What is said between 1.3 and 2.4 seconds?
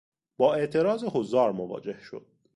مواجه شد.